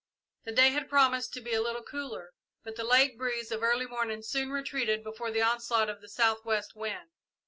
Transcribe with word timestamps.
The 0.45 0.51
day 0.51 0.69
had 0.69 0.89
promised 0.89 1.31
to 1.33 1.41
be 1.41 1.53
a 1.53 1.61
little 1.61 1.83
cooler, 1.83 2.33
but 2.63 2.75
the 2.75 2.83
lake 2.83 3.19
breeze 3.19 3.51
of 3.51 3.61
early 3.61 3.85
morning 3.85 4.23
soon 4.23 4.49
retreated 4.49 5.03
before 5.03 5.29
the 5.29 5.43
onslaught 5.43 5.91
of 5.91 6.01
the 6.01 6.09
south 6.09 6.43
west 6.43 6.75
wind. 6.75 7.11